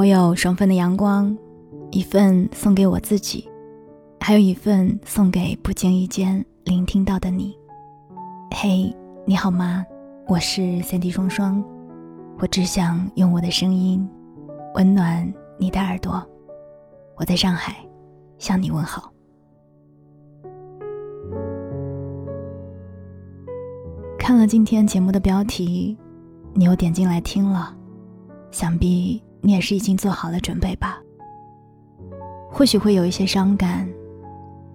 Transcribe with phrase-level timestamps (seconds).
[0.00, 1.36] 我有双份的阳光，
[1.90, 3.46] 一份送给我自己，
[4.18, 7.54] 还有一份送给不经意间聆听到的你。
[8.50, 9.84] 嘿，你好吗？
[10.26, 11.62] 我是三 D 双双，
[12.38, 14.08] 我只想用我的声音
[14.74, 16.26] 温暖你的耳朵。
[17.16, 17.76] 我在上海
[18.38, 19.12] 向你问好。
[24.18, 25.94] 看了今天节目的标题，
[26.54, 27.76] 你又点进来听了，
[28.50, 31.00] 想必你也是已经做好了准备吧。
[32.50, 33.88] 或许会有一些伤感，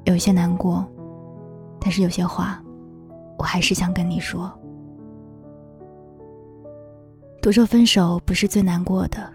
[0.05, 0.85] 有一些难过，
[1.79, 2.63] 但是有些话，
[3.37, 4.51] 我还是想跟你说。
[7.41, 9.31] 都说分手不是最难过的，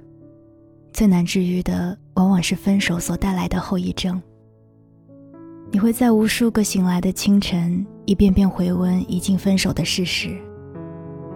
[0.93, 1.97] 最难治愈的。
[2.15, 4.21] 往往是分手所带来的后遗症。
[5.71, 10.37] 你会在无数个醒来的清晨，一遍遍回温已经分手的事实，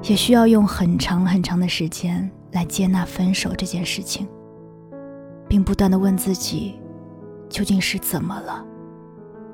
[0.03, 4.27] 也需要用很长很长的时间来接纳分手这件事情，
[5.49, 6.81] 并不断的问自己，
[7.51, 8.65] 究竟是怎么了？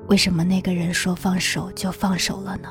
[0.07, 2.69] 为什么那个人说放手就放手了呢？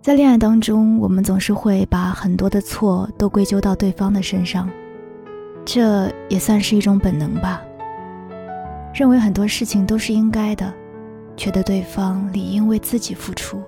[0.00, 4.70] 在恋爱当中，我们总是会把很多的错都归咎到对方的身上，
[5.64, 7.60] 这也算是一种本能吧。
[8.94, 10.72] 认为很多事情都是应该的，
[11.36, 13.60] 觉得对方理应为自己付出。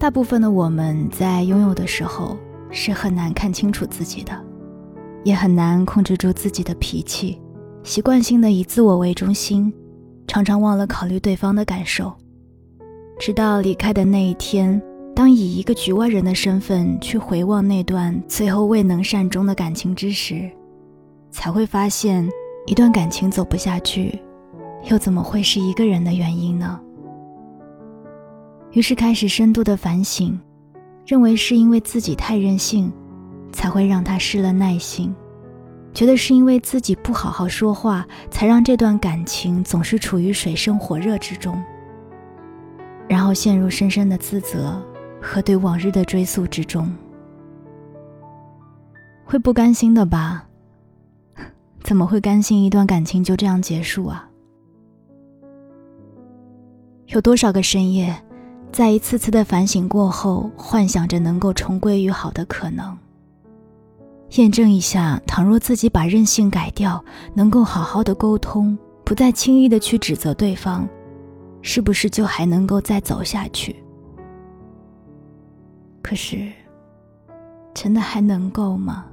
[0.00, 2.34] 大部分的我们在拥有的时候
[2.70, 4.32] 是很难看清楚自己的，
[5.24, 7.38] 也很难控制住自己的脾气，
[7.82, 9.70] 习惯性的以自我为中心，
[10.26, 12.10] 常常忘了考虑对方的感受。
[13.18, 14.80] 直到离开的那一天，
[15.14, 20.50] 当以一个局外人的身份去回望那段最后未能善终的感情之时，
[21.30, 22.26] 才会发现，
[22.64, 24.18] 一段感情走不下去，
[24.90, 26.80] 又怎么会是一个人的原因呢？
[28.72, 30.38] 于是开始深度的反省，
[31.06, 32.92] 认为是因为自己太任性，
[33.52, 35.12] 才会让他失了耐心；
[35.92, 41.60] 觉得是因为自己不好好说话，才让这段感情总是处于水深火热之中。
[43.08, 44.80] 然后陷入深深的自责
[45.20, 46.88] 和对往日的追溯之中，
[49.24, 50.46] 会不甘心的吧？
[51.82, 54.28] 怎么会甘心一段感情就这样结束啊？
[57.08, 58.14] 有多少个深夜，
[58.72, 62.96] 在一次次的反省过后，幻想着能够重归于好的可能，
[64.36, 67.04] 验证一下，倘若自己把任性改掉，
[67.34, 70.88] 能够好好的沟通，不再轻易的去指责对方。
[71.62, 73.76] 是不是就还能够再走下去？
[76.00, 76.50] 可是，
[77.74, 79.04] 真的还能够吗？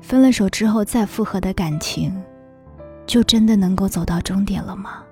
[0.00, 2.14] 分了手之后再复合的感情，
[3.06, 5.02] 就真的能够走到终点了吗？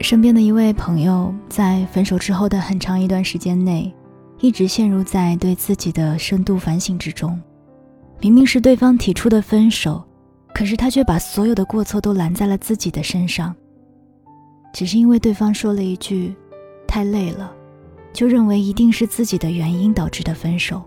[0.00, 3.92] 身边的一位朋友在分手之后的很长一段时间内，
[4.40, 7.40] 一直陷入在对自己的深度反省之中。
[8.20, 10.02] 明明是对方提出的分手。
[10.52, 13.54] 可是他却把所有的过错都揽在了自己的身上，
[14.72, 16.34] 只是因为对方说了一句
[16.88, 17.54] “太累了”，
[18.12, 20.82] 就认为一定是自己的原因导致的分手。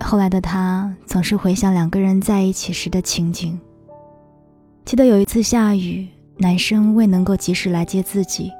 [0.00, 3.60] 后来的他总是回想两个人在一起时的情景，
[4.86, 8.50] 记得有一次下雨，男生未能够及时来接自己，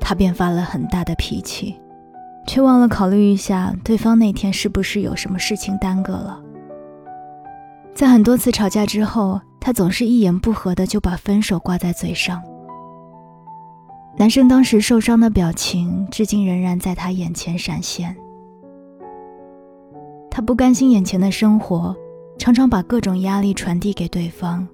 [0.00, 1.78] 他便发了很大的脾气，
[2.46, 6.40] 却忘了考虑一下对方那天是不是有什么事情耽搁了。
[7.94, 12.42] 在很多次吵架之后，他总是一言不合的就把分手挂在嘴上。
[14.16, 18.16] 男生当时受伤的表情，至今仍然在他眼前闪现。
[20.30, 21.94] 他不甘心眼前的生活，
[22.38, 24.66] 常常把各种压力传递给对方，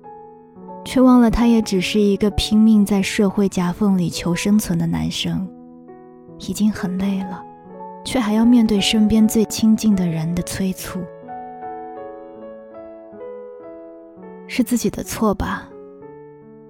[0.86, 5.47] 却忘了他也只是一个拼命在社会夹缝里求生存的男生，
[6.38, 7.44] 已经很累了，
[8.04, 11.00] 却还要面对身边最亲近的人的催促。
[14.47, 15.69] 是自己的错吧，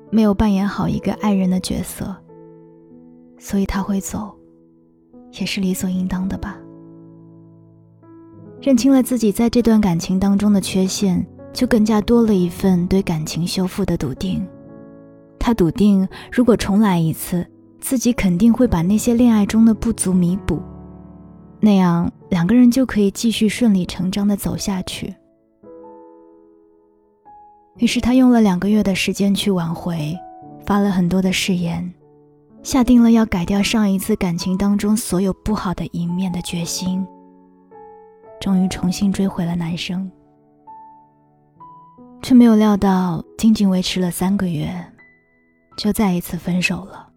[0.09, 2.17] 没有扮演好一个爱人的角色，
[3.37, 4.35] 所以他会走，
[5.39, 6.57] 也是理所应当的吧。
[8.63, 11.25] 认清了自己在这段感情当中的缺陷，
[11.57, 14.47] 就更加多了一份对感情修复的笃定。
[15.39, 17.47] 他笃定，如果重来一次，
[17.81, 20.61] 自己肯定会把那些恋爱中的不足弥补，
[21.59, 25.15] 那样两个人就可以继续顺理成章的走下去。
[27.79, 30.15] 于是他用了两个月的时间去挽回，
[30.67, 31.91] 发了很多的誓言，
[32.63, 37.03] 下定了要改掉上一次感情当中所有不好的一面的决心。
[38.41, 40.11] 终于重新追回了男生，
[42.27, 44.69] 却没有料到，仅仅维持了三个月，
[45.79, 47.09] 就再一次分手了。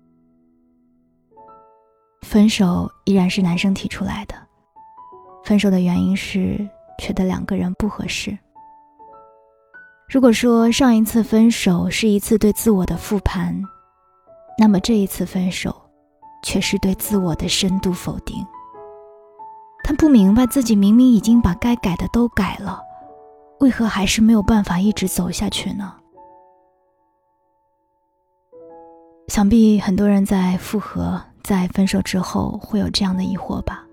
[2.21, 4.35] 分手依然是男生提出来的。
[5.43, 6.59] 分手的原因是
[6.99, 8.37] 觉得两个人不合适。
[10.07, 13.59] 如果说上一次分手是一次对自我的复盘，
[14.59, 15.75] 那么这一次分手，
[16.43, 18.45] 却是对自我的深度否定。
[19.83, 22.79] 他不明白自己明明已经把该改的都改了，
[23.59, 25.93] 为何还是没有办法一直走下去呢？
[29.27, 33.85] 想必很多人在复合、在分手之后会有这样的疑惑吧。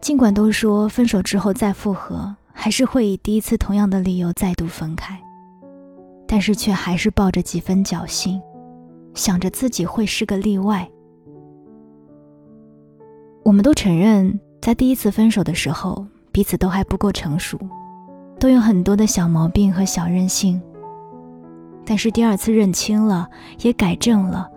[0.00, 5.18] 尽管都说分手之后再复合，还是会以第一次同样的理由再度分开，
[6.26, 8.40] 但是却还是抱着几分侥幸，
[9.14, 10.88] 想着自己会是个例外。
[13.44, 17.58] 我们都承认，在第一次分手的时候，彼此都还不够成熟，
[18.38, 20.60] 都有很多的小毛病和小任性。
[21.84, 23.28] 但是第二次认清了，
[23.62, 24.48] 也改正了，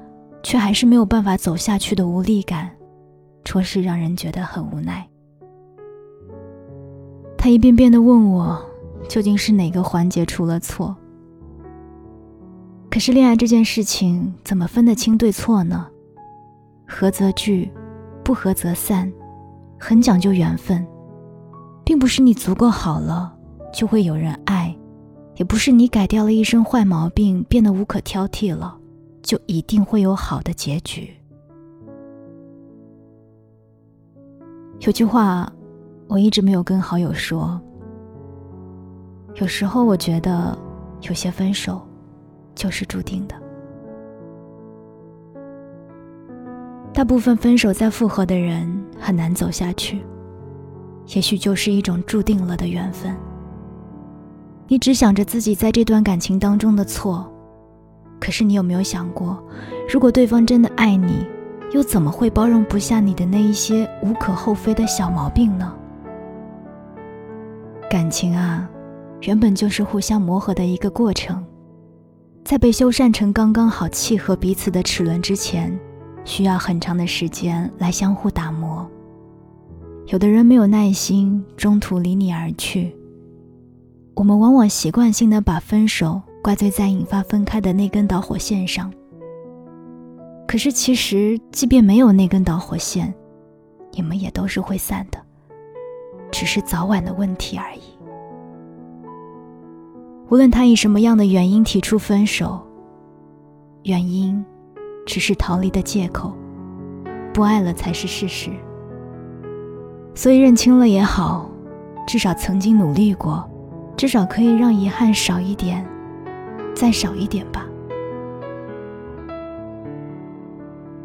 [0.43, 2.69] 却还是没有办法走下去的无力感，
[3.43, 5.07] 着实让人觉得很无奈。
[7.37, 8.61] 他一遍遍的问我，
[9.07, 10.95] 究竟是哪个环节出了错？
[12.89, 15.87] 可是恋爱这件事情，怎么分得清对错呢？
[16.85, 17.71] 合则聚，
[18.23, 19.11] 不合则散，
[19.79, 20.85] 很讲究缘分，
[21.85, 23.33] 并不是你足够好了，
[23.73, 24.75] 就会有人爱。
[25.38, 28.77] 也不是你改掉了一身坏毛病，变得无可挑剔了，
[29.23, 31.09] 就一定会有好的结局。
[34.81, 35.51] 有句话，
[36.07, 37.59] 我一直没有跟好友说。
[39.35, 40.56] 有时候我觉得，
[41.03, 41.81] 有些分手，
[42.53, 43.35] 就是注定的。
[46.94, 48.69] 大部分分手再复合的人
[49.00, 50.03] 很难走下去，
[51.15, 53.15] 也许就是一种注定了的缘分。
[54.67, 57.29] 你只想着自己在这段感情当中的错，
[58.19, 59.37] 可是你有没有想过，
[59.91, 61.25] 如果对方真的爱你，
[61.73, 65.73] 又怎么会包容不下你的那一些无可厚非的小毛病呢？
[67.89, 68.69] 感情啊，
[69.21, 71.43] 原本就是互相磨合的一个过程，
[72.45, 75.77] 在被修缮成刚刚好契合彼此的齿轮之前，
[76.23, 78.89] 需要很长的时间来相互打磨。
[80.07, 82.95] 有的人没有耐心，中途离你而去。
[84.21, 88.94] 我们往往习惯性的把分手怪罪在引发分开的那根导火线上。
[90.47, 93.12] 可是，其实即便没有那根导火线，
[93.94, 95.18] 你们也都是会散的，
[96.31, 97.79] 只是早晚的问题而已。
[100.29, 102.62] 无论他以什么样的原因提出分手，
[103.85, 104.45] 原因
[105.03, 106.31] 只是逃离的借口，
[107.33, 108.51] 不爱了才是事实。
[110.13, 111.50] 所以认清了也好，
[112.06, 113.50] 至少曾经努力过。
[114.01, 115.86] 至少可以让遗憾少一点，
[116.74, 117.68] 再少一点吧。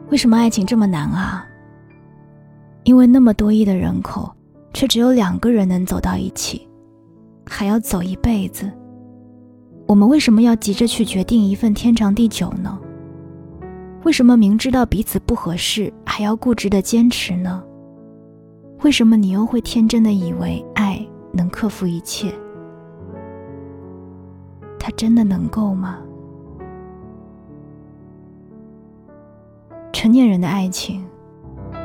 [0.08, 1.46] 为什么爱情这么难啊？
[2.84, 4.34] 因为那么多亿的人口，
[4.72, 6.66] 却只有两个人能走到一起，
[7.44, 8.72] 还要走一辈子。
[9.86, 12.80] 我们为什么要急着去决定一份天长地久呢？
[14.04, 17.62] 为什么明知道彼此不合适，还要固执的坚持呢？
[18.84, 22.32] 为什么你又会天真的以为爱能克服一切？
[24.86, 25.98] 他真的能够吗？
[29.92, 31.04] 成年人的爱情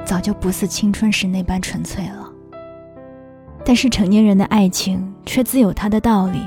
[0.05, 2.31] 早就不似青春时那般纯粹了，
[3.65, 6.43] 但是成年人的爱情却自有它的道理。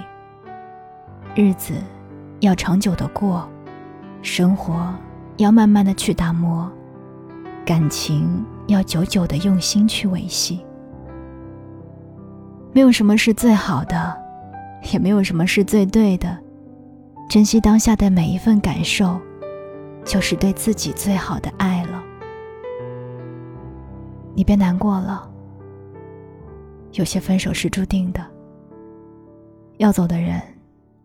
[1.35, 1.75] 日子
[2.39, 3.49] 要长久的过，
[4.23, 4.95] 生活
[5.39, 6.71] 要慢慢的去打磨，
[7.67, 10.65] 感情要久久的用心去维系。
[12.73, 14.17] 没有什么是最好的，
[14.93, 16.44] 也没有什么是最对的。
[17.29, 19.21] 珍惜当下的每一份感受，
[20.05, 22.03] 就是对自己最好的爱了。
[24.35, 25.29] 你别难过了，
[26.93, 28.25] 有些分手是注定的。
[29.79, 30.41] 要走的人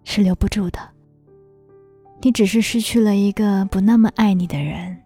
[0.04, 0.80] 是留不住的。
[2.22, 5.02] 你只是失去了一个不那么爱你的人，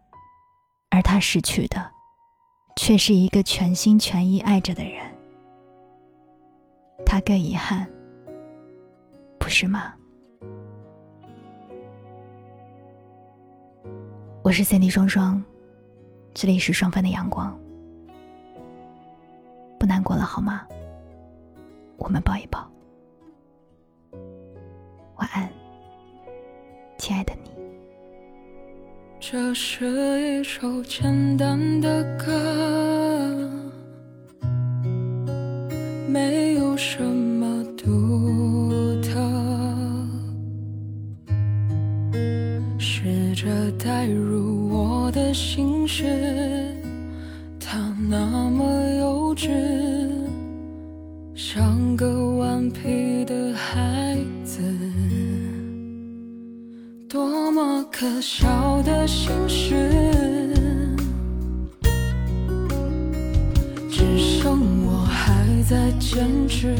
[0.90, 1.92] 而他失去的，
[2.76, 5.06] 却是一个全心全意爱着的人。
[7.06, 7.88] 他更遗憾，
[9.40, 9.94] 不是吗？
[14.44, 15.42] 我是 Cindy 双双，
[16.34, 17.58] 这里是双份的阳光。
[19.80, 20.68] 不难过了好吗？
[21.96, 22.70] 我们抱一抱。
[25.16, 25.50] 晚安，
[26.98, 27.52] 亲爱的你。
[29.18, 33.50] 这是一首简单的歌，
[36.10, 37.23] 没有什么
[45.96, 46.04] 是
[47.60, 47.78] 他
[48.10, 48.66] 那么
[48.98, 49.48] 幼稚
[51.36, 54.60] 像个顽皮的孩子
[57.08, 59.76] 多么可笑的心事
[63.92, 66.76] 只剩我还在坚持